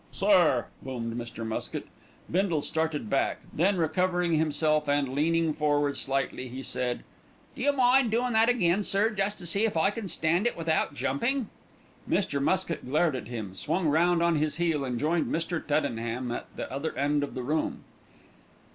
"Sir!" 0.09 0.65
boomed 0.81 1.13
Mr. 1.15 1.45
Muskett. 1.45 1.85
Bindle 2.31 2.63
started 2.63 3.07
back, 3.07 3.41
then 3.53 3.77
recovering 3.77 4.33
himself 4.33 4.89
and, 4.89 5.09
leaning 5.13 5.53
forward 5.53 5.95
slightly, 5.95 6.47
he 6.47 6.63
said: 6.63 7.03
"Do 7.55 7.61
you 7.61 7.71
mind 7.71 8.09
doin' 8.09 8.33
that 8.33 8.49
again, 8.49 8.81
sir, 8.83 9.11
jest 9.11 9.37
to 9.37 9.45
see 9.45 9.63
if 9.63 9.77
I 9.77 9.91
can 9.91 10.07
stand 10.07 10.47
it 10.47 10.57
without 10.57 10.95
jumping." 10.95 11.49
Mr. 12.09 12.41
Muskett 12.41 12.83
glared 12.83 13.15
at 13.15 13.27
him, 13.27 13.53
swung 13.53 13.87
round 13.89 14.23
on 14.23 14.37
his 14.37 14.55
heel 14.55 14.83
and 14.83 14.99
joined 14.99 15.27
Mr. 15.27 15.63
Tuddenham 15.63 16.31
at 16.31 16.47
the 16.55 16.71
other 16.73 16.97
end 16.97 17.21
of 17.23 17.35
the 17.35 17.43
room. 17.43 17.83